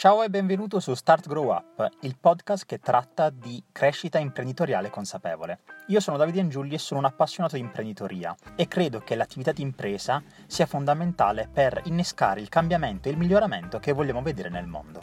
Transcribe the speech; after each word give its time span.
Ciao 0.00 0.22
e 0.22 0.30
benvenuto 0.30 0.80
su 0.80 0.94
Start 0.94 1.28
Grow 1.28 1.50
Up, 1.50 1.86
il 2.00 2.16
podcast 2.18 2.64
che 2.64 2.78
tratta 2.78 3.28
di 3.28 3.62
crescita 3.70 4.18
imprenditoriale 4.18 4.88
consapevole. 4.88 5.58
Io 5.88 6.00
sono 6.00 6.16
Davide 6.16 6.40
Angiulli 6.40 6.72
e 6.72 6.78
sono 6.78 7.00
un 7.00 7.04
appassionato 7.04 7.56
di 7.56 7.60
imprenditoria 7.60 8.34
e 8.56 8.66
credo 8.66 9.00
che 9.00 9.14
l'attività 9.14 9.52
di 9.52 9.60
impresa 9.60 10.22
sia 10.46 10.64
fondamentale 10.64 11.50
per 11.52 11.82
innescare 11.84 12.40
il 12.40 12.48
cambiamento 12.48 13.08
e 13.08 13.10
il 13.10 13.18
miglioramento 13.18 13.78
che 13.78 13.92
vogliamo 13.92 14.22
vedere 14.22 14.48
nel 14.48 14.66
mondo. 14.66 15.02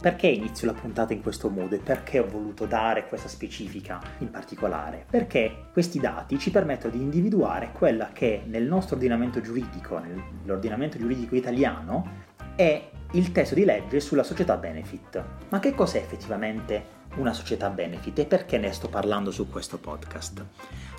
perché 0.00 0.26
inizio 0.26 0.66
la 0.66 0.74
puntata 0.74 1.12
in 1.12 1.22
questo 1.22 1.48
modo 1.48 1.74
e 1.74 1.78
perché 1.78 2.18
ho 2.18 2.26
voluto 2.28 2.66
dare 2.66 3.08
questa 3.08 3.28
specifica 3.28 4.00
in 4.18 4.30
particolare? 4.30 5.06
Perché 5.08 5.68
questi 5.72 5.98
dati 5.98 6.38
ci 6.38 6.50
permettono 6.50 6.94
di 6.94 7.02
individuare 7.02 7.70
quella 7.72 8.10
che 8.12 8.42
nel 8.46 8.64
nostro 8.64 8.96
ordinamento 8.96 9.40
giuridico, 9.40 9.98
nell'ordinamento 9.98 10.98
giuridico 10.98 11.34
italiano, 11.34 12.24
è 12.54 12.90
il 13.12 13.32
testo 13.32 13.54
di 13.54 13.64
legge 13.64 14.00
sulla 14.00 14.22
società 14.22 14.56
benefit. 14.56 15.22
Ma 15.48 15.58
che 15.60 15.74
cos'è 15.74 15.98
effettivamente 15.98 16.94
una 17.16 17.32
società 17.32 17.70
benefit 17.70 18.18
e 18.18 18.26
perché 18.26 18.58
ne 18.58 18.72
sto 18.72 18.88
parlando 18.88 19.30
su 19.30 19.48
questo 19.48 19.78
podcast? 19.78 20.44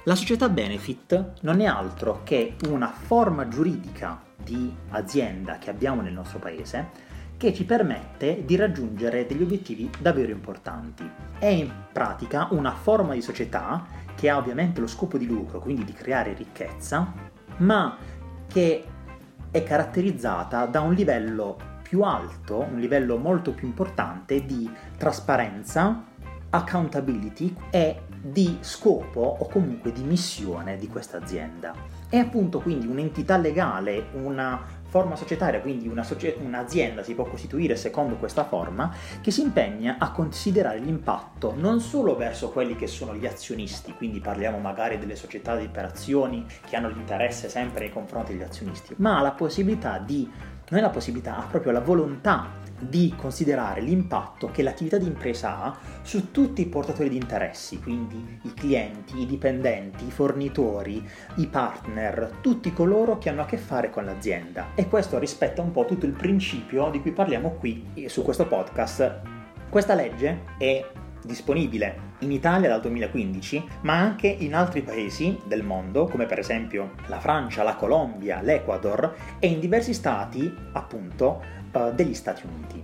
La 0.05 0.15
società 0.15 0.49
benefit 0.49 1.33
non 1.41 1.59
è 1.59 1.65
altro 1.65 2.21
che 2.23 2.55
una 2.67 2.89
forma 2.89 3.47
giuridica 3.47 4.21
di 4.35 4.73
azienda 4.89 5.57
che 5.57 5.69
abbiamo 5.69 6.01
nel 6.01 6.13
nostro 6.13 6.39
paese 6.39 7.05
che 7.37 7.53
ci 7.53 7.65
permette 7.65 8.43
di 8.45 8.55
raggiungere 8.55 9.27
degli 9.27 9.43
obiettivi 9.43 9.89
davvero 9.99 10.31
importanti. 10.31 11.09
È 11.37 11.45
in 11.45 11.71
pratica 11.91 12.47
una 12.51 12.73
forma 12.73 13.13
di 13.13 13.21
società 13.21 13.85
che 14.15 14.29
ha 14.29 14.37
ovviamente 14.37 14.81
lo 14.81 14.87
scopo 14.87 15.17
di 15.17 15.27
lucro, 15.27 15.59
quindi 15.59 15.85
di 15.85 15.93
creare 15.93 16.33
ricchezza, 16.33 17.13
ma 17.57 17.95
che 18.47 18.83
è 19.51 19.63
caratterizzata 19.63 20.65
da 20.65 20.81
un 20.81 20.93
livello 20.93 21.57
più 21.83 22.01
alto, 22.01 22.59
un 22.69 22.79
livello 22.79 23.17
molto 23.17 23.53
più 23.53 23.67
importante 23.67 24.43
di 24.43 24.69
trasparenza, 24.97 26.03
accountability 26.49 27.55
e 27.69 28.01
di 28.19 28.57
scopo 28.61 29.21
o 29.21 29.47
comunque 29.47 29.91
di 29.91 30.03
missione 30.03 30.77
di 30.77 30.87
questa 30.87 31.17
azienda. 31.17 31.73
È 32.09 32.17
appunto 32.17 32.59
quindi 32.59 32.87
un'entità 32.87 33.37
legale, 33.37 34.07
una 34.13 34.59
forma 34.87 35.15
societaria, 35.15 35.61
quindi 35.61 35.87
una 35.87 36.03
socie- 36.03 36.37
un'azienda 36.39 37.03
si 37.03 37.13
può 37.13 37.25
costituire 37.25 37.75
secondo 37.75 38.15
questa 38.15 38.45
forma, 38.45 38.93
che 39.21 39.31
si 39.31 39.41
impegna 39.41 39.97
a 39.99 40.11
considerare 40.11 40.79
l'impatto 40.79 41.53
non 41.55 41.79
solo 41.79 42.15
verso 42.15 42.49
quelli 42.49 42.75
che 42.75 42.87
sono 42.87 43.15
gli 43.15 43.25
azionisti, 43.25 43.93
quindi 43.93 44.19
parliamo 44.19 44.57
magari 44.57 44.97
delle 44.97 45.15
società 45.15 45.55
di 45.55 45.65
operazioni 45.65 46.45
che 46.67 46.75
hanno 46.75 46.89
l'interesse 46.89 47.49
sempre 47.49 47.81
nei 47.81 47.91
confronti 47.91 48.31
degli 48.33 48.43
azionisti, 48.43 48.93
ma 48.97 49.21
la 49.21 49.31
possibilità 49.31 49.97
di, 49.99 50.29
non 50.69 50.79
è 50.79 50.81
la 50.81 50.89
possibilità, 50.89 51.37
ha 51.37 51.45
proprio 51.45 51.71
la 51.71 51.81
volontà 51.81 52.65
di 52.79 53.13
considerare 53.17 53.81
l'impatto 53.81 54.49
che 54.51 54.63
l'attività 54.63 54.97
di 54.97 55.07
impresa 55.07 55.63
ha 55.63 55.77
su 56.01 56.31
tutti 56.31 56.61
i 56.61 56.67
portatori 56.67 57.09
di 57.09 57.17
interessi, 57.17 57.79
quindi 57.79 58.39
i 58.43 58.53
clienti, 58.53 59.21
i 59.21 59.25
dipendenti, 59.25 60.05
i 60.05 60.11
fornitori, 60.11 61.07
i 61.35 61.47
partner, 61.47 62.37
tutti 62.41 62.73
coloro 62.73 63.17
che 63.17 63.29
hanno 63.29 63.41
a 63.41 63.45
che 63.45 63.57
fare 63.57 63.89
con 63.89 64.05
l'azienda. 64.05 64.67
E 64.75 64.87
questo 64.87 65.17
rispetta 65.19 65.61
un 65.61 65.71
po' 65.71 65.85
tutto 65.85 66.05
il 66.05 66.13
principio 66.13 66.89
di 66.89 67.01
cui 67.01 67.11
parliamo 67.11 67.51
qui 67.51 68.05
su 68.07 68.21
questo 68.23 68.47
podcast. 68.47 69.21
Questa 69.69 69.95
legge 69.95 70.43
è 70.57 70.85
disponibile 71.23 72.05
in 72.19 72.31
Italia 72.31 72.69
dal 72.69 72.81
2015, 72.81 73.63
ma 73.81 73.99
anche 73.99 74.27
in 74.27 74.55
altri 74.55 74.81
paesi 74.81 75.37
del 75.45 75.63
mondo, 75.63 76.05
come 76.05 76.25
per 76.25 76.39
esempio 76.39 76.93
la 77.07 77.19
Francia, 77.19 77.63
la 77.63 77.75
Colombia, 77.75 78.41
l'Ecuador 78.41 79.15
e 79.39 79.47
in 79.47 79.59
diversi 79.59 79.93
stati, 79.93 80.51
appunto, 80.73 81.43
degli 81.93 82.13
Stati 82.13 82.45
Uniti. 82.45 82.83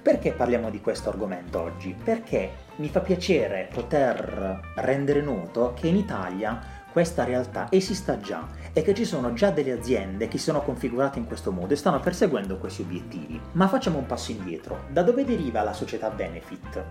Perché 0.00 0.32
parliamo 0.32 0.70
di 0.70 0.80
questo 0.80 1.10
argomento 1.10 1.60
oggi? 1.60 1.94
Perché 2.02 2.50
mi 2.76 2.88
fa 2.88 3.00
piacere 3.00 3.68
poter 3.72 4.72
rendere 4.76 5.20
noto 5.20 5.74
che 5.74 5.88
in 5.88 5.96
Italia 5.96 6.76
questa 6.90 7.24
realtà 7.24 7.66
esista 7.70 8.18
già 8.18 8.46
e 8.72 8.82
che 8.82 8.94
ci 8.94 9.04
sono 9.04 9.32
già 9.32 9.50
delle 9.50 9.72
aziende 9.72 10.26
che 10.26 10.38
si 10.38 10.44
sono 10.44 10.62
configurate 10.62 11.18
in 11.18 11.26
questo 11.26 11.52
modo 11.52 11.74
e 11.74 11.76
stanno 11.76 12.00
perseguendo 12.00 12.58
questi 12.58 12.82
obiettivi. 12.82 13.40
Ma 13.52 13.68
facciamo 13.68 13.98
un 13.98 14.06
passo 14.06 14.30
indietro. 14.30 14.84
Da 14.90 15.02
dove 15.02 15.24
deriva 15.24 15.62
la 15.62 15.72
società 15.72 16.08
Benefit? 16.08 16.84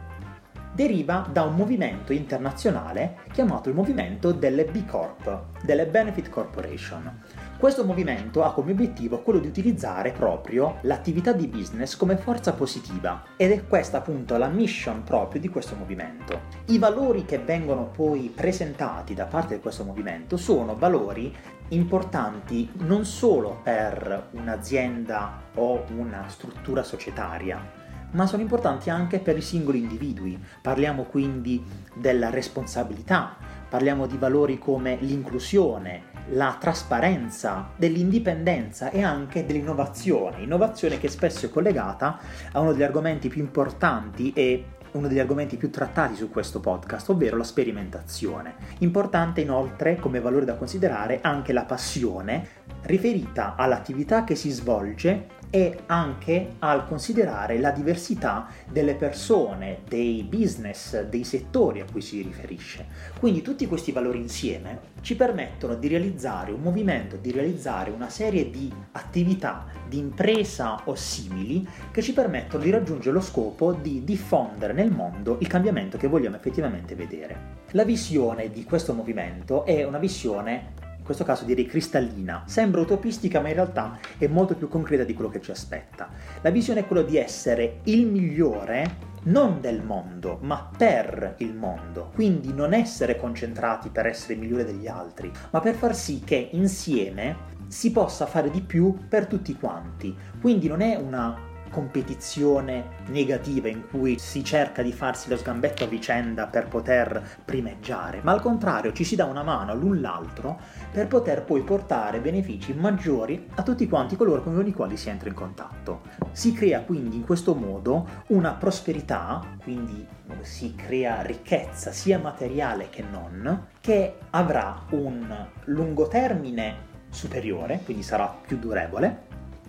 Deriva 0.78 1.28
da 1.32 1.42
un 1.42 1.56
movimento 1.56 2.14
internazionale 2.14 3.22
chiamato 3.32 3.68
il 3.68 3.74
movimento 3.74 4.32
delle 4.32 4.64
B 4.64 4.86
Corp, 4.86 5.64
delle 5.64 5.88
Benefit 5.88 6.30
Corporation. 6.30 7.20
Questo 7.58 7.84
movimento 7.84 8.44
ha 8.44 8.54
come 8.54 8.74
obiettivo 8.74 9.24
quello 9.24 9.40
di 9.40 9.48
utilizzare 9.48 10.12
proprio 10.12 10.78
l'attività 10.82 11.32
di 11.32 11.48
business 11.48 11.96
come 11.96 12.18
forza 12.18 12.54
positiva 12.54 13.24
ed 13.38 13.54
è 13.54 13.66
questa 13.66 13.98
appunto 13.98 14.38
la 14.38 14.50
mission 14.50 15.02
proprio 15.02 15.42
di 15.42 15.50
questo 15.50 15.76
movimento. 15.76 16.42
I 16.66 16.78
valori 16.78 17.26
che 17.26 17.40
vengono 17.40 17.88
poi 17.88 18.32
presentati 18.34 19.16
da 19.16 19.26
parte 19.26 19.56
di 19.56 19.62
questo 19.62 19.84
movimento 19.84 20.38
sono 20.38 20.76
valori 20.76 21.36
importanti 21.70 22.70
non 22.82 23.04
solo 23.04 23.62
per 23.64 24.28
un'azienda 24.34 25.42
o 25.56 25.86
una 25.96 26.26
struttura 26.28 26.84
societaria, 26.84 27.77
ma 28.12 28.25
sono 28.25 28.41
importanti 28.41 28.90
anche 28.90 29.19
per 29.19 29.38
i 29.38 29.41
singoli 29.41 29.79
individui. 29.79 30.40
Parliamo 30.62 31.03
quindi 31.03 31.63
della 31.94 32.29
responsabilità, 32.29 33.35
parliamo 33.68 34.06
di 34.07 34.18
valori 34.18 34.57
come 34.57 34.97
l'inclusione, 35.01 36.16
la 36.29 36.57
trasparenza, 36.59 37.69
dell'indipendenza 37.75 38.90
e 38.90 39.03
anche 39.03 39.46
dell'innovazione. 39.46 40.41
Innovazione 40.41 40.97
che 40.97 41.09
spesso 41.09 41.46
è 41.46 41.50
collegata 41.50 42.19
a 42.51 42.59
uno 42.59 42.72
degli 42.72 42.84
argomenti 42.84 43.29
più 43.29 43.41
importanti 43.41 44.34
e 44.34 44.66
uno 44.91 45.07
degli 45.07 45.19
argomenti 45.19 45.57
più 45.57 45.69
trattati 45.69 46.16
su 46.16 46.29
questo 46.29 46.59
podcast, 46.59 47.09
ovvero 47.09 47.38
la 47.38 47.44
sperimentazione. 47.44 48.56
Importante 48.79 49.41
inoltre 49.41 49.97
come 49.97 50.19
valore 50.19 50.46
da 50.46 50.56
considerare 50.56 51.19
anche 51.22 51.53
la 51.53 51.66
passione 51.66 52.47
riferita 52.84 53.56
all'attività 53.56 54.23
che 54.23 54.35
si 54.35 54.50
svolge 54.50 55.35
e 55.50 55.80
anche 55.85 56.56
al 56.59 56.85
considerare 56.85 57.59
la 57.59 57.72
diversità 57.72 58.47
delle 58.69 58.96
persone, 58.96 59.80
dei 59.88 60.24
business, 60.24 61.02
dei 61.03 61.24
settori 61.24 61.80
a 61.80 61.85
cui 61.90 62.02
si 62.02 62.22
riferisce. 62.22 62.85
Quindi 63.19 63.41
tutti 63.41 63.68
questi 63.68 63.91
valori 63.91 64.19
insieme 64.19 64.96
ci 65.02 65.16
permettono 65.16 65.75
di 65.75 65.88
realizzare 65.88 66.52
un 66.52 66.62
movimento, 66.62 67.16
di 67.16 67.31
realizzare 67.31 67.91
una 67.91 68.09
serie 68.09 68.50
di 68.50 68.72
attività 68.94 69.66
di 69.88 69.97
impresa 69.97 70.81
o 70.85 70.96
simili 70.96 71.68
che 71.91 72.02
ci 72.02 72.14
permettono 72.14 72.64
di 72.64 72.69
raggiungere 72.69 73.14
lo 73.14 73.22
scopo 73.22 73.74
di 73.74 74.03
diffondere 74.03 74.74
nel 74.74 74.91
mondo 74.91 75.38
il 75.40 75.47
cambiamento 75.47 75.97
che 75.97 76.08
vogliamo 76.08 76.35
effettivamente 76.35 76.96
vedere. 76.96 77.56
La 77.72 77.84
visione 77.84 78.50
di 78.50 78.64
questo 78.64 78.94
movimento 78.94 79.66
è 79.66 79.84
una 79.84 79.97
visione 79.97 80.85
questo 81.07 81.23
caso 81.23 81.45
direi 81.45 81.66
cristallina. 81.66 82.44
Sembra 82.47 82.81
utopistica, 82.81 83.40
ma 83.40 83.47
in 83.47 83.53
realtà 83.53 83.97
è 84.18 84.28
molto 84.28 84.56
più 84.56 84.68
concreta 84.68 85.06
di 85.06 85.13
quello 85.13 85.29
che 85.29 85.40
ci 85.40 85.51
aspetta. 85.51 86.09
La 86.41 86.50
visione 86.50 86.81
è 86.81 86.85
quella 86.85 87.01
di 87.01 87.16
essere 87.16 87.79
il 87.85 88.06
migliore 88.06 89.16
non 89.23 89.62
del 89.62 89.81
mondo, 89.81 90.38
ma 90.41 90.69
per 90.78 91.35
il 91.38 91.53
mondo. 91.53 92.12
Quindi 92.13 92.53
non 92.53 92.73
essere 92.73 93.16
concentrati 93.16 93.88
per 93.88 94.06
essere 94.06 94.35
migliore 94.35 94.66
degli 94.66 94.88
altri, 94.88 95.31
ma 95.51 95.62
per 95.62 95.75
far 95.75 95.96
sì 95.96 96.19
che 96.25 96.50
insieme 96.51 97.56
si 97.67 97.91
possa 97.91 98.25
fare 98.25 98.50
di 98.50 98.62
più 98.62 99.07
per 99.07 99.28
tutti 99.28 99.56
quanti. 99.56 100.13
Quindi 100.41 100.67
non 100.67 100.81
è 100.81 100.97
una 100.97 101.47
competizione 101.69 102.95
negativa 103.07 103.67
in 103.67 103.88
cui 103.89 104.19
si 104.19 104.44
cerca 104.44 104.81
di 104.81 104.91
farsi 104.91 105.29
lo 105.29 105.38
sgambetto 105.38 105.83
a 105.83 105.88
vicenda 105.88 106.47
per 106.47 106.67
poter 106.67 107.41
primeggiare, 107.44 108.22
ma 108.23 108.31
al 108.31 108.41
contrario 108.41 108.94
ci 108.94 109.03
si 109.03 109.16
dà 109.16 109.25
una 109.25 109.43
mano 109.43 109.75
l'un 109.75 110.02
l'altro 110.02 110.59
per 110.91 111.08
poter 111.08 111.43
poi 111.43 111.61
portare 111.61 112.19
benefici 112.19 112.73
maggiori 112.73 113.47
a 113.55 113.64
tutti 113.64 113.87
quanti 113.87 114.16
coloro 114.16 114.41
con 114.41 114.66
i 114.66 114.73
quali 114.73 114.97
si 114.97 115.09
entra 115.09 115.29
in 115.29 115.35
contatto. 115.35 116.02
Si 116.31 116.53
crea 116.53 116.81
quindi 116.81 117.16
in 117.16 117.25
questo 117.25 117.53
modo 117.55 118.08
una 118.28 118.53
prosperità, 118.53 119.43
quindi 119.61 120.05
si 120.41 120.75
crea 120.75 121.22
ricchezza 121.22 121.91
sia 121.91 122.20
materiale 122.20 122.90
che 122.90 123.03
non, 123.09 123.67
che 123.79 124.17
avrà 124.31 124.85
un 124.91 125.47
lungo 125.66 126.08
termine 126.08 126.96
superiore, 127.09 127.81
quindi 127.84 128.03
sarà 128.03 128.28
più 128.46 128.58
durevole, 128.58 129.27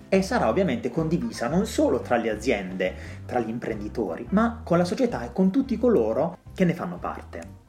e 0.08 0.22
sarà 0.22 0.48
ovviamente 0.48 0.90
condivisa 0.90 1.48
non 1.48 1.66
solo 1.66 2.00
tra 2.00 2.16
le 2.16 2.30
aziende, 2.30 2.94
tra 3.26 3.40
gli 3.40 3.48
imprenditori, 3.48 4.26
ma 4.30 4.60
con 4.64 4.78
la 4.78 4.84
società 4.84 5.24
e 5.24 5.32
con 5.32 5.50
tutti 5.50 5.78
coloro 5.78 6.38
che 6.54 6.64
ne 6.64 6.74
fanno 6.74 6.98
parte. 6.98 7.66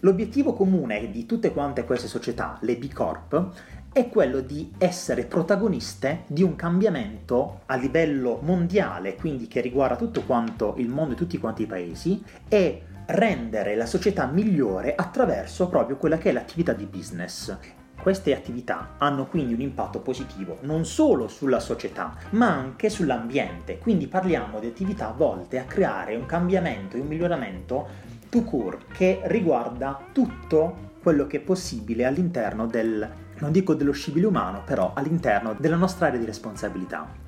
L'obiettivo 0.00 0.52
comune 0.52 1.10
di 1.10 1.26
tutte 1.26 1.52
quante 1.52 1.84
queste 1.84 2.08
società, 2.08 2.58
le 2.62 2.76
B 2.76 2.92
Corp, 2.92 3.50
è 3.92 4.08
quello 4.08 4.40
di 4.40 4.72
essere 4.78 5.26
protagoniste 5.26 6.22
di 6.26 6.42
un 6.42 6.56
cambiamento 6.56 7.60
a 7.66 7.76
livello 7.76 8.40
mondiale, 8.42 9.14
quindi 9.14 9.46
che 9.46 9.60
riguarda 9.60 9.96
tutto 9.96 10.22
quanto 10.22 10.74
il 10.78 10.88
mondo 10.88 11.12
e 11.12 11.16
tutti 11.16 11.38
quanti 11.38 11.62
i 11.62 11.66
paesi, 11.66 12.20
e 12.48 12.82
rendere 13.06 13.76
la 13.76 13.86
società 13.86 14.26
migliore 14.26 14.94
attraverso 14.94 15.68
proprio 15.68 15.96
quella 15.98 16.18
che 16.18 16.30
è 16.30 16.32
l'attività 16.32 16.72
di 16.72 16.86
business. 16.86 17.56
Queste 18.02 18.34
attività 18.34 18.96
hanno 18.98 19.26
quindi 19.26 19.54
un 19.54 19.60
impatto 19.60 20.00
positivo 20.00 20.58
non 20.62 20.84
solo 20.84 21.28
sulla 21.28 21.60
società, 21.60 22.16
ma 22.30 22.48
anche 22.48 22.90
sull'ambiente. 22.90 23.78
Quindi 23.78 24.08
parliamo 24.08 24.58
di 24.58 24.66
attività 24.66 25.14
volte 25.16 25.60
a 25.60 25.64
creare 25.64 26.16
un 26.16 26.26
cambiamento 26.26 26.96
e 26.96 27.00
un 27.00 27.06
miglioramento 27.06 27.86
to 28.28 28.42
cure 28.42 28.78
che 28.92 29.20
riguarda 29.26 30.00
tutto 30.12 30.90
quello 31.00 31.28
che 31.28 31.36
è 31.36 31.40
possibile 31.40 32.04
all'interno 32.04 32.66
del, 32.66 33.08
non 33.38 33.52
dico 33.52 33.74
dello 33.74 33.92
scibile 33.92 34.26
umano, 34.26 34.64
però 34.64 34.94
all'interno 34.96 35.54
della 35.56 35.76
nostra 35.76 36.08
area 36.08 36.18
di 36.18 36.26
responsabilità 36.26 37.21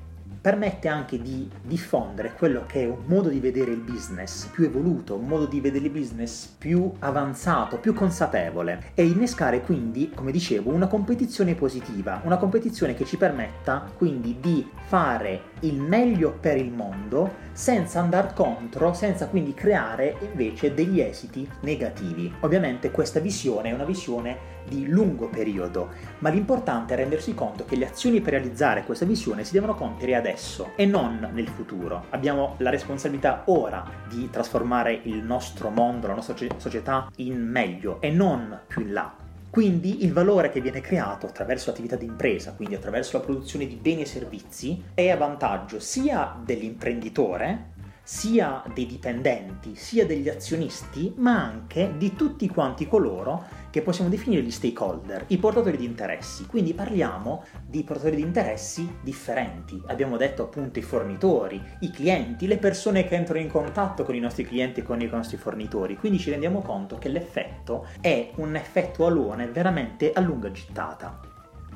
permette 0.45 0.87
anche 0.87 1.19
di 1.19 1.49
diffondere 1.63 2.35
quello 2.37 2.65
che 2.67 2.83
è 2.83 2.85
un 2.85 3.05
modo 3.05 3.29
di 3.29 3.39
vedere 3.39 3.71
il 3.71 3.79
business 3.79 4.45
più 4.45 4.65
evoluto, 4.65 5.15
un 5.15 5.25
modo 5.25 5.47
di 5.47 5.59
vedere 5.59 5.85
il 5.85 5.91
business 5.91 6.45
più 6.45 6.91
avanzato, 6.99 7.79
più 7.79 7.95
consapevole 7.95 8.91
e 8.93 9.07
innescare 9.07 9.61
quindi, 9.61 10.11
come 10.13 10.31
dicevo, 10.31 10.69
una 10.69 10.85
competizione 10.85 11.55
positiva, 11.55 12.21
una 12.25 12.37
competizione 12.37 12.93
che 12.93 13.05
ci 13.05 13.17
permetta 13.17 13.89
quindi 13.97 14.37
di 14.39 14.69
fare 14.85 15.41
il 15.61 15.81
meglio 15.81 16.37
per 16.39 16.57
il 16.57 16.71
mondo 16.71 17.37
senza 17.51 17.99
andare 17.99 18.33
contro, 18.35 18.93
senza 18.93 19.27
quindi 19.27 19.55
creare 19.55 20.15
invece 20.21 20.75
degli 20.75 20.99
esiti 20.99 21.49
negativi. 21.61 22.31
Ovviamente 22.41 22.91
questa 22.91 23.19
visione 23.19 23.69
è 23.69 23.73
una 23.73 23.83
visione 23.83 24.54
di 24.67 24.87
lungo 24.87 25.27
periodo, 25.27 25.89
ma 26.19 26.29
l'importante 26.29 26.93
è 26.93 26.97
rendersi 26.97 27.33
conto 27.33 27.65
che 27.65 27.75
le 27.75 27.87
azioni 27.87 28.21
per 28.21 28.33
realizzare 28.33 28.83
questa 28.83 29.05
visione 29.05 29.43
si 29.43 29.53
devono 29.53 29.75
compiere 29.75 30.15
adesso 30.15 30.71
e 30.75 30.85
non 30.85 31.29
nel 31.33 31.47
futuro. 31.47 32.05
Abbiamo 32.09 32.55
la 32.57 32.69
responsabilità 32.69 33.43
ora 33.45 33.83
di 34.09 34.29
trasformare 34.29 34.99
il 35.03 35.23
nostro 35.23 35.69
mondo, 35.69 36.07
la 36.07 36.15
nostra 36.15 36.35
società 36.57 37.09
in 37.17 37.41
meglio 37.41 38.01
e 38.01 38.09
non 38.09 38.59
più 38.67 38.81
in 38.81 38.93
là. 38.93 39.15
Quindi 39.55 40.03
il 40.03 40.11
valore 40.11 40.49
che 40.49 40.59
viene 40.59 40.81
creato 40.81 41.27
attraverso 41.27 41.69
l'attività 41.69 41.95
di 41.95 42.03
impresa, 42.03 42.51
quindi 42.53 42.75
attraverso 42.75 43.17
la 43.17 43.23
produzione 43.23 43.65
di 43.65 43.75
beni 43.75 44.01
e 44.01 44.05
servizi, 44.05 44.83
è 44.93 45.09
a 45.09 45.15
vantaggio 45.15 45.79
sia 45.79 46.35
dell'imprenditore, 46.43 47.71
sia 48.03 48.61
dei 48.73 48.85
dipendenti, 48.85 49.75
sia 49.75 50.05
degli 50.05 50.27
azionisti, 50.27 51.13
ma 51.15 51.41
anche 51.41 51.93
di 51.97 52.15
tutti 52.15 52.49
quanti 52.49 52.85
coloro 52.85 53.45
che 53.75 53.81
possiamo 53.81 54.09
definire 54.09 54.41
gli 54.41 54.51
stakeholder, 54.51 55.25
i 55.27 55.37
portatori 55.37 55.75
di 55.75 55.83
interessi. 55.83 56.45
Quindi 56.45 56.73
parliamo 56.73 57.43
di 57.67 57.83
portatori 57.83 58.15
di 58.15 58.21
interessi 58.21 58.99
differenti. 59.01 59.83
Abbiamo 59.87 60.15
detto 60.15 60.43
appunto 60.43 60.79
i 60.79 60.81
fornitori, 60.81 61.61
i 61.81 61.91
clienti, 61.91 62.47
le 62.47 62.57
persone 62.57 63.05
che 63.05 63.15
entrano 63.15 63.41
in 63.41 63.49
contatto 63.49 64.05
con 64.05 64.15
i 64.15 64.21
nostri 64.21 64.45
clienti 64.45 64.79
e 64.79 64.83
con 64.83 65.01
i 65.01 65.07
nostri 65.07 65.35
fornitori. 65.35 65.97
Quindi 65.97 66.19
ci 66.19 66.29
rendiamo 66.29 66.61
conto 66.61 66.97
che 66.97 67.09
l'effetto 67.09 67.85
è 67.99 68.29
un 68.35 68.55
effetto 68.55 69.05
alone 69.05 69.47
veramente 69.47 70.13
a 70.13 70.21
lunga 70.21 70.49
gittata. 70.51 71.19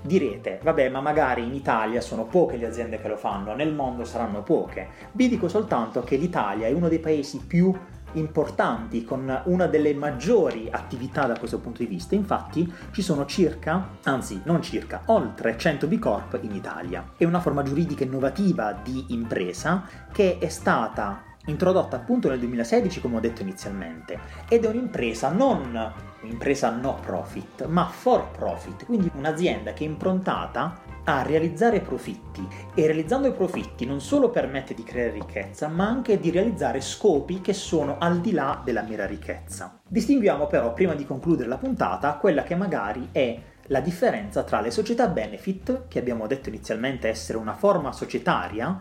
Direte, 0.01 0.61
vabbè, 0.63 0.87
ma 0.87 1.01
magari 1.01 1.43
in 1.43 1.53
Italia 1.53 1.99
sono 1.99 2.23
poche 2.23 2.55
le 2.55 2.67
aziende 2.67 3.01
che 3.01 3.09
lo 3.09 3.17
fanno, 3.17 3.53
nel 3.53 3.73
mondo 3.73 4.05
saranno 4.05 4.41
poche. 4.41 4.87
Vi 5.11 5.27
dico 5.27 5.49
soltanto 5.49 6.03
che 6.03 6.15
l'Italia 6.15 6.67
è 6.67 6.71
uno 6.71 6.87
dei 6.87 6.99
paesi 6.99 7.39
più 7.45 7.77
importanti, 8.13 9.03
con 9.03 9.41
una 9.45 9.67
delle 9.67 9.94
maggiori 9.94 10.67
attività 10.71 11.25
da 11.25 11.38
questo 11.38 11.59
punto 11.59 11.79
di 11.79 11.88
vista. 11.88 12.15
Infatti 12.15 12.71
ci 12.91 13.01
sono 13.01 13.25
circa, 13.25 13.97
anzi 14.03 14.41
non 14.45 14.61
circa, 14.61 15.01
oltre 15.06 15.57
100 15.57 15.88
B 15.88 16.00
Corp 16.00 16.39
in 16.41 16.53
Italia. 16.53 17.11
È 17.15 17.23
una 17.23 17.39
forma 17.39 17.63
giuridica 17.63 18.03
innovativa 18.03 18.73
di 18.73 19.06
impresa 19.09 19.83
che 20.11 20.38
è 20.39 20.50
stata 20.50 21.23
introdotta 21.45 21.95
appunto 21.95 22.29
nel 22.29 22.39
2016 22.39 23.01
come 23.01 23.17
ho 23.17 23.19
detto 23.19 23.41
inizialmente 23.41 24.19
ed 24.47 24.65
è 24.65 24.67
un'impresa 24.67 25.31
non 25.31 25.94
un'impresa 26.21 26.69
no 26.69 27.00
profit 27.03 27.65
ma 27.65 27.85
for 27.85 28.29
profit 28.31 28.85
quindi 28.85 29.09
un'azienda 29.15 29.73
che 29.73 29.85
è 29.85 29.88
improntata 29.88 30.88
a 31.17 31.23
realizzare 31.23 31.81
profitti. 31.81 32.47
E 32.73 32.85
realizzando 32.85 33.27
i 33.27 33.33
profitti 33.33 33.85
non 33.85 34.01
solo 34.01 34.29
permette 34.29 34.73
di 34.73 34.83
creare 34.83 35.11
ricchezza 35.11 35.67
ma 35.67 35.88
anche 35.88 36.19
di 36.19 36.29
realizzare 36.29 36.81
scopi 36.81 37.41
che 37.41 37.53
sono 37.53 37.97
al 38.00 38.21
di 38.21 38.31
là 38.31 38.61
della 38.63 38.83
mera 38.83 39.06
ricchezza. 39.06 39.81
Distinguiamo 39.88 40.47
però 40.47 40.73
prima 40.73 40.94
di 40.94 41.06
concludere 41.06 41.50
la 41.50 41.57
puntata 41.57 42.13
quella 42.13 42.44
che 42.44 42.56
magari 42.56 43.09
è 43.11 43.39
la 43.67 43.81
differenza 43.81 44.44
tra 44.44 44.61
le 44.61 44.71
società 44.71 45.07
benefit, 45.07 45.88
che 45.88 46.00
abbiamo 46.00 46.27
detto 46.27 46.50
inizialmente 46.50 47.07
essere 47.07 47.38
una 47.38 47.53
forma 47.53 47.91
societaria, 47.91 48.79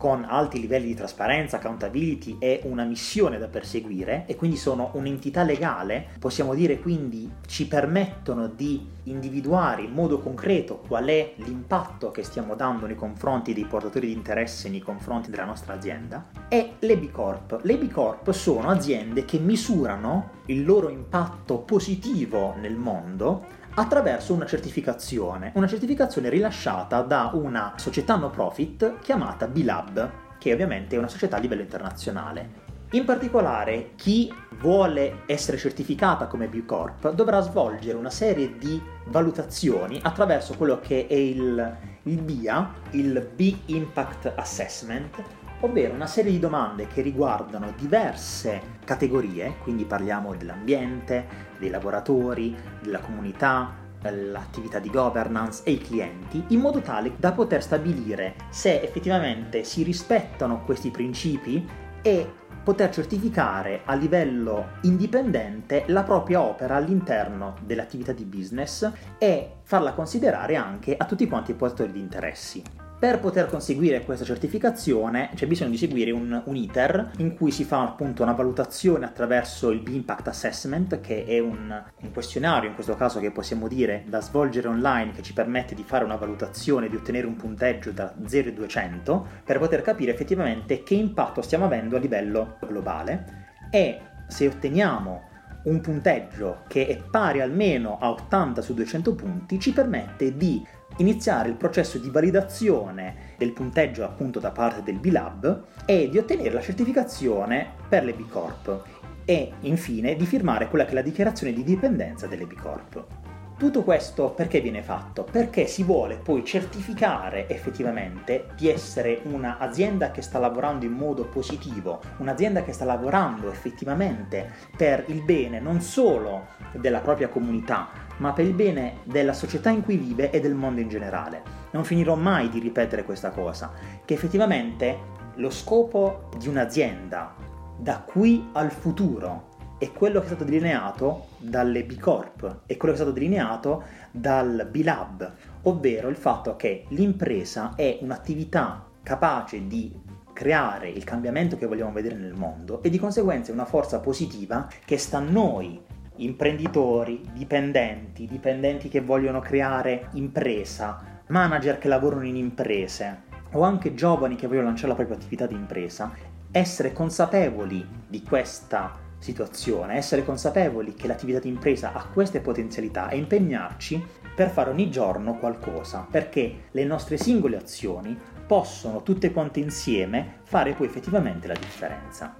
con 0.00 0.24
alti 0.26 0.58
livelli 0.58 0.86
di 0.86 0.94
trasparenza, 0.94 1.58
accountability 1.58 2.38
e 2.38 2.62
una 2.64 2.84
missione 2.84 3.36
da 3.36 3.48
perseguire 3.48 4.24
e 4.26 4.34
quindi 4.34 4.56
sono 4.56 4.92
un'entità 4.94 5.42
legale, 5.42 6.06
possiamo 6.18 6.54
dire 6.54 6.80
quindi 6.80 7.30
ci 7.46 7.68
permettono 7.68 8.46
di 8.46 8.82
individuare 9.02 9.82
in 9.82 9.92
modo 9.92 10.18
concreto 10.18 10.78
qual 10.78 11.04
è 11.04 11.34
l'impatto 11.36 12.10
che 12.10 12.22
stiamo 12.22 12.54
dando 12.54 12.86
nei 12.86 12.96
confronti 12.96 13.52
dei 13.52 13.66
portatori 13.66 14.06
di 14.06 14.14
interesse 14.14 14.70
nei 14.70 14.80
confronti 14.80 15.28
della 15.28 15.44
nostra 15.44 15.74
azienda 15.74 16.30
e 16.48 16.76
le 16.78 16.96
B 16.96 17.10
Corp. 17.10 17.60
Le 17.64 17.76
B 17.76 17.90
Corp 17.90 18.30
sono 18.30 18.70
aziende 18.70 19.26
che 19.26 19.38
misurano 19.38 20.38
il 20.46 20.64
loro 20.64 20.88
impatto 20.88 21.58
positivo 21.58 22.54
nel 22.58 22.76
mondo 22.76 23.58
attraverso 23.74 24.34
una 24.34 24.46
certificazione, 24.46 25.52
una 25.54 25.66
certificazione 25.66 26.28
rilasciata 26.28 27.02
da 27.02 27.30
una 27.34 27.74
società 27.76 28.16
no 28.16 28.30
profit 28.30 28.98
chiamata 29.00 29.46
B-Lab, 29.46 30.10
che 30.38 30.52
ovviamente 30.52 30.96
è 30.96 30.98
una 30.98 31.08
società 31.08 31.36
a 31.36 31.40
livello 31.40 31.62
internazionale. 31.62 32.68
In 32.92 33.04
particolare, 33.04 33.92
chi 33.94 34.32
vuole 34.58 35.20
essere 35.26 35.56
certificata 35.56 36.26
come 36.26 36.48
B 36.48 36.64
Corp 36.64 37.12
dovrà 37.12 37.40
svolgere 37.40 37.96
una 37.96 38.10
serie 38.10 38.58
di 38.58 38.82
valutazioni 39.06 40.00
attraverso 40.02 40.56
quello 40.56 40.80
che 40.80 41.06
è 41.06 41.14
il, 41.14 41.76
il 42.02 42.20
BIA, 42.20 42.72
il 42.90 43.28
B 43.32 43.54
Impact 43.66 44.32
Assessment, 44.34 45.22
ovvero 45.60 45.94
una 45.94 46.06
serie 46.06 46.32
di 46.32 46.38
domande 46.38 46.86
che 46.86 47.02
riguardano 47.02 47.72
diverse 47.76 48.78
categorie, 48.84 49.56
quindi 49.62 49.84
parliamo 49.84 50.34
dell'ambiente, 50.34 51.26
dei 51.58 51.70
lavoratori, 51.70 52.56
della 52.82 53.00
comunità, 53.00 53.74
l'attività 54.02 54.78
di 54.78 54.88
governance 54.88 55.62
e 55.64 55.72
i 55.72 55.78
clienti, 55.78 56.42
in 56.48 56.60
modo 56.60 56.80
tale 56.80 57.12
da 57.16 57.32
poter 57.32 57.62
stabilire 57.62 58.34
se 58.48 58.80
effettivamente 58.80 59.64
si 59.64 59.82
rispettano 59.82 60.64
questi 60.64 60.90
principi 60.90 61.68
e 62.00 62.32
poter 62.62 62.90
certificare 62.90 63.82
a 63.84 63.94
livello 63.94 64.72
indipendente 64.82 65.84
la 65.88 66.02
propria 66.02 66.40
opera 66.40 66.76
all'interno 66.76 67.54
dell'attività 67.62 68.12
di 68.12 68.24
business 68.24 68.90
e 69.18 69.56
farla 69.62 69.92
considerare 69.92 70.56
anche 70.56 70.96
a 70.96 71.04
tutti 71.04 71.26
quanti 71.26 71.52
i 71.52 71.54
portatori 71.54 71.92
di 71.92 72.00
interessi. 72.00 72.79
Per 73.00 73.18
poter 73.18 73.46
conseguire 73.46 74.04
questa 74.04 74.26
certificazione 74.26 75.30
c'è 75.34 75.46
bisogno 75.46 75.70
di 75.70 75.78
seguire 75.78 76.10
un, 76.10 76.42
un, 76.44 76.54
iter 76.54 77.12
in 77.16 77.34
cui 77.34 77.50
si 77.50 77.64
fa 77.64 77.80
appunto 77.80 78.22
una 78.22 78.34
valutazione 78.34 79.06
attraverso 79.06 79.70
il 79.70 79.80
B-Impact 79.80 80.28
Assessment, 80.28 81.00
che 81.00 81.24
è 81.24 81.38
un, 81.38 81.82
un, 82.02 82.12
questionario 82.12 82.68
in 82.68 82.74
questo 82.74 82.96
caso 82.96 83.18
che 83.18 83.30
possiamo 83.30 83.68
dire 83.68 84.04
da 84.06 84.20
svolgere 84.20 84.68
online 84.68 85.12
che 85.12 85.22
ci 85.22 85.32
permette 85.32 85.74
di 85.74 85.82
fare 85.82 86.04
una 86.04 86.16
valutazione, 86.16 86.90
di 86.90 86.96
ottenere 86.96 87.26
un 87.26 87.36
punteggio 87.36 87.90
da 87.90 88.12
0 88.22 88.50
a 88.50 88.52
200 88.52 89.26
per 89.46 89.58
poter 89.58 89.80
capire 89.80 90.12
effettivamente 90.12 90.82
che 90.82 90.92
impatto 90.92 91.40
stiamo 91.40 91.64
avendo 91.64 91.96
a 91.96 92.00
livello 92.00 92.58
globale. 92.60 93.46
E 93.70 93.98
se 94.26 94.46
otteniamo 94.46 95.29
un 95.64 95.80
punteggio 95.80 96.62
che 96.68 96.86
è 96.86 96.96
pari 96.96 97.40
almeno 97.40 97.98
a 98.00 98.10
80 98.10 98.62
su 98.62 98.74
200 98.74 99.14
punti 99.14 99.58
ci 99.58 99.72
permette 99.72 100.36
di 100.36 100.64
iniziare 100.98 101.48
il 101.48 101.56
processo 101.56 101.98
di 101.98 102.10
validazione 102.10 103.34
del 103.36 103.52
punteggio 103.52 104.04
appunto 104.04 104.40
da 104.40 104.50
parte 104.50 104.82
del 104.82 104.98
B-Lab 104.98 105.64
e 105.84 106.08
di 106.08 106.18
ottenere 106.18 106.50
la 106.50 106.60
certificazione 106.60 107.72
per 107.88 108.04
le 108.04 108.12
B 108.12 108.28
Corp 108.28 108.82
e 109.24 109.52
infine 109.60 110.16
di 110.16 110.26
firmare 110.26 110.68
quella 110.68 110.84
che 110.84 110.92
è 110.92 110.94
la 110.94 111.02
dichiarazione 111.02 111.52
di 111.52 111.62
dipendenza 111.62 112.26
delle 112.26 112.46
B 112.46 112.54
Corp. 112.54 113.29
Tutto 113.60 113.82
questo 113.82 114.30
perché 114.30 114.62
viene 114.62 114.82
fatto? 114.82 115.22
Perché 115.22 115.66
si 115.66 115.82
vuole 115.82 116.16
poi 116.16 116.46
certificare 116.46 117.46
effettivamente 117.46 118.46
di 118.56 118.70
essere 118.70 119.20
un'azienda 119.24 120.10
che 120.12 120.22
sta 120.22 120.38
lavorando 120.38 120.86
in 120.86 120.92
modo 120.92 121.26
positivo, 121.26 122.00
un'azienda 122.16 122.62
che 122.62 122.72
sta 122.72 122.86
lavorando 122.86 123.50
effettivamente 123.50 124.50
per 124.74 125.04
il 125.08 125.22
bene 125.22 125.60
non 125.60 125.82
solo 125.82 126.46
della 126.72 127.00
propria 127.00 127.28
comunità, 127.28 127.90
ma 128.16 128.32
per 128.32 128.46
il 128.46 128.54
bene 128.54 129.00
della 129.04 129.34
società 129.34 129.68
in 129.68 129.82
cui 129.82 129.98
vive 129.98 130.30
e 130.30 130.40
del 130.40 130.54
mondo 130.54 130.80
in 130.80 130.88
generale. 130.88 131.42
Non 131.72 131.84
finirò 131.84 132.14
mai 132.14 132.48
di 132.48 132.60
ripetere 132.60 133.04
questa 133.04 133.28
cosa, 133.28 133.72
che 134.06 134.14
effettivamente 134.14 134.98
lo 135.34 135.50
scopo 135.50 136.30
di 136.38 136.48
un'azienda 136.48 137.34
da 137.76 137.98
qui 137.98 138.48
al 138.52 138.70
futuro 138.70 139.48
è 139.80 139.92
quello 139.92 140.18
che 140.18 140.26
è 140.26 140.28
stato 140.28 140.44
delineato 140.44 141.28
dalle 141.38 141.84
B 141.84 141.98
Corp 141.98 142.60
e 142.66 142.76
quello 142.76 142.94
che 142.94 143.00
è 143.00 143.02
stato 143.02 143.18
delineato 143.18 143.82
dal 144.10 144.68
B 144.70 144.82
Lab, 144.82 145.32
ovvero 145.62 146.08
il 146.08 146.16
fatto 146.16 146.54
che 146.54 146.84
l'impresa 146.88 147.72
è 147.76 147.96
un'attività 148.02 148.84
capace 149.02 149.66
di 149.66 149.90
creare 150.34 150.90
il 150.90 151.02
cambiamento 151.04 151.56
che 151.56 151.64
vogliamo 151.64 151.92
vedere 151.92 152.14
nel 152.14 152.34
mondo 152.34 152.82
e 152.82 152.90
di 152.90 152.98
conseguenza 152.98 153.50
è 153.50 153.54
una 153.54 153.64
forza 153.64 154.00
positiva 154.00 154.68
che 154.84 154.98
sta 154.98 155.16
a 155.16 155.20
noi, 155.20 155.80
imprenditori, 156.16 157.22
dipendenti, 157.32 158.26
dipendenti 158.26 158.90
che 158.90 159.00
vogliono 159.00 159.40
creare 159.40 160.08
impresa, 160.12 161.22
manager 161.28 161.78
che 161.78 161.88
lavorano 161.88 162.26
in 162.26 162.36
imprese 162.36 163.22
o 163.52 163.62
anche 163.62 163.94
giovani 163.94 164.36
che 164.36 164.46
vogliono 164.46 164.66
lanciare 164.66 164.88
la 164.88 164.94
propria 164.94 165.16
attività 165.16 165.46
di 165.46 165.54
impresa, 165.54 166.12
essere 166.50 166.92
consapevoli 166.92 167.86
di 168.06 168.22
questa 168.22 169.08
situazione, 169.20 169.96
essere 169.96 170.24
consapevoli 170.24 170.94
che 170.94 171.06
l'attività 171.06 171.38
di 171.38 171.48
impresa 171.48 171.92
ha 171.92 172.06
queste 172.12 172.40
potenzialità 172.40 173.08
e 173.10 173.18
impegnarci 173.18 174.04
per 174.34 174.50
fare 174.50 174.70
ogni 174.70 174.90
giorno 174.90 175.36
qualcosa, 175.36 176.06
perché 176.10 176.62
le 176.70 176.84
nostre 176.84 177.16
singole 177.16 177.56
azioni 177.56 178.18
possono 178.46 179.02
tutte 179.02 179.30
quante 179.30 179.60
insieme 179.60 180.38
fare 180.42 180.72
poi 180.72 180.86
effettivamente 180.86 181.46
la 181.46 181.54
differenza. 181.54 182.34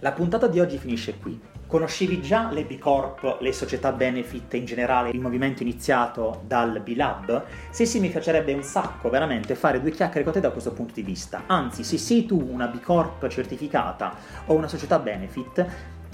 La 0.00 0.12
puntata 0.12 0.46
di 0.46 0.58
oggi 0.58 0.78
finisce 0.78 1.18
qui. 1.18 1.40
Conoscevi 1.66 2.20
già 2.20 2.50
le 2.52 2.64
B 2.64 2.78
Corp, 2.78 3.38
le 3.40 3.52
società 3.52 3.90
benefit 3.90 4.54
e 4.54 4.58
in 4.58 4.66
generale 4.66 5.10
il 5.10 5.18
movimento 5.18 5.62
iniziato 5.62 6.42
dal 6.46 6.80
B-Lab? 6.80 7.44
Se 7.70 7.84
sì, 7.86 7.98
mi 7.98 8.08
piacerebbe 8.08 8.52
un 8.52 8.62
sacco 8.62 9.08
veramente 9.08 9.56
fare 9.56 9.80
due 9.80 9.90
chiacchiere 9.90 10.22
con 10.22 10.32
te 10.32 10.40
da 10.40 10.50
questo 10.50 10.72
punto 10.72 10.94
di 10.94 11.02
vista. 11.02 11.42
Anzi, 11.46 11.82
se 11.82 11.98
sei 11.98 12.24
tu 12.24 12.40
una 12.40 12.68
B 12.68 12.80
Corp 12.80 13.26
certificata 13.26 14.14
o 14.46 14.54
una 14.54 14.68
società 14.68 15.00
benefit, 15.00 15.66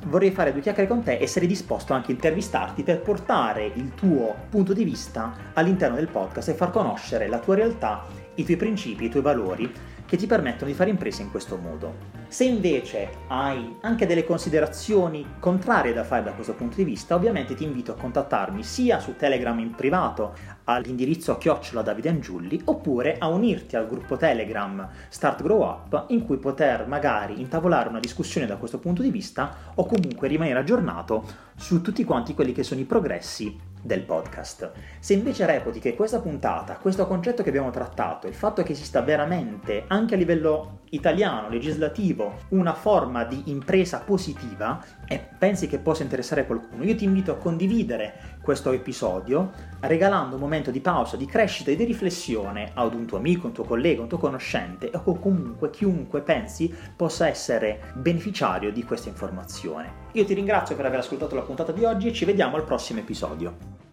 vorrei 0.06 0.30
fare 0.30 0.52
due 0.52 0.60
chiacchiere 0.60 0.88
con 0.88 1.02
te 1.02 1.16
e 1.16 1.26
sarei 1.26 1.48
disposto 1.48 1.92
anche 1.92 2.10
a 2.10 2.14
intervistarti 2.14 2.82
per 2.82 3.00
portare 3.00 3.64
il 3.74 3.94
tuo 3.94 4.34
punto 4.48 4.72
di 4.72 4.84
vista 4.84 5.34
all'interno 5.54 5.96
del 5.96 6.08
podcast 6.08 6.48
e 6.48 6.54
far 6.54 6.70
conoscere 6.70 7.28
la 7.28 7.38
tua 7.38 7.54
realtà, 7.54 8.04
i 8.34 8.44
tuoi 8.44 8.56
principi, 8.56 9.04
i 9.04 9.08
tuoi 9.08 9.22
valori 9.22 9.72
che 10.12 10.18
ti 10.18 10.26
permettono 10.26 10.70
di 10.70 10.76
fare 10.76 10.90
imprese 10.90 11.22
in 11.22 11.30
questo 11.30 11.56
modo. 11.56 12.10
Se 12.28 12.44
invece 12.44 13.08
hai 13.28 13.78
anche 13.80 14.04
delle 14.04 14.24
considerazioni 14.24 15.26
contrarie 15.38 15.94
da 15.94 16.04
fare 16.04 16.24
da 16.24 16.32
questo 16.32 16.52
punto 16.52 16.76
di 16.76 16.84
vista, 16.84 17.14
ovviamente 17.14 17.54
ti 17.54 17.64
invito 17.64 17.92
a 17.92 17.96
contattarmi 17.96 18.62
sia 18.62 19.00
su 19.00 19.16
Telegram 19.16 19.58
in 19.58 19.70
privato 19.70 20.34
all'indirizzo 20.64 21.38
chiocciola 21.38 21.82
Davide 21.82 22.08
Angiulli 22.08 22.60
oppure 22.64 23.16
a 23.18 23.28
unirti 23.28 23.76
al 23.76 23.88
gruppo 23.88 24.16
Telegram 24.16 24.88
Start 25.08 25.42
Grow 25.42 25.62
Up 25.62 26.04
in 26.08 26.24
cui 26.24 26.36
poter 26.38 26.86
magari 26.86 27.40
intavolare 27.40 27.88
una 27.88 28.00
discussione 28.00 28.46
da 28.46 28.56
questo 28.56 28.78
punto 28.78 29.02
di 29.02 29.10
vista 29.10 29.72
o 29.74 29.86
comunque 29.86 30.28
rimanere 30.28 30.58
aggiornato 30.58 31.24
su 31.56 31.80
tutti 31.80 32.04
quanti 32.04 32.34
quelli 32.34 32.52
che 32.52 32.62
sono 32.62 32.80
i 32.80 32.84
progressi 32.84 33.70
del 33.82 34.02
podcast. 34.02 34.70
Se 35.00 35.12
invece 35.12 35.44
reputi 35.44 35.80
che 35.80 35.96
questa 35.96 36.20
puntata, 36.20 36.76
questo 36.76 37.06
concetto 37.06 37.42
che 37.42 37.48
abbiamo 37.48 37.70
trattato, 37.70 38.28
il 38.28 38.34
fatto 38.34 38.62
che 38.62 38.72
esista 38.72 39.00
veramente, 39.02 39.84
anche 39.88 40.14
a 40.14 40.16
livello 40.16 40.80
italiano, 40.90 41.48
legislativo, 41.48 42.34
una 42.50 42.74
forma 42.74 43.24
di 43.24 43.42
impresa 43.46 43.98
positiva 43.98 44.82
e 45.06 45.18
pensi 45.36 45.66
che 45.66 45.78
possa 45.78 46.04
interessare 46.04 46.46
qualcuno, 46.46 46.84
io 46.84 46.94
ti 46.94 47.04
invito 47.04 47.32
a 47.32 47.36
condividere 47.36 48.38
questo 48.40 48.70
episodio 48.70 49.71
regalando 49.82 50.36
un 50.36 50.40
momento 50.40 50.70
di 50.70 50.80
pausa, 50.80 51.16
di 51.16 51.26
crescita 51.26 51.70
e 51.70 51.76
di 51.76 51.84
riflessione 51.84 52.70
ad 52.74 52.94
un 52.94 53.06
tuo 53.06 53.18
amico, 53.18 53.46
un 53.46 53.52
tuo 53.52 53.64
collega, 53.64 54.02
un 54.02 54.08
tuo 54.08 54.18
conoscente 54.18 54.90
o 55.04 55.18
comunque 55.18 55.70
chiunque 55.70 56.20
pensi 56.20 56.72
possa 56.96 57.28
essere 57.28 57.92
beneficiario 57.94 58.72
di 58.72 58.84
questa 58.84 59.08
informazione. 59.08 60.00
Io 60.12 60.24
ti 60.24 60.34
ringrazio 60.34 60.76
per 60.76 60.86
aver 60.86 61.00
ascoltato 61.00 61.34
la 61.34 61.42
puntata 61.42 61.72
di 61.72 61.84
oggi 61.84 62.08
e 62.08 62.12
ci 62.12 62.24
vediamo 62.24 62.56
al 62.56 62.64
prossimo 62.64 63.00
episodio. 63.00 63.91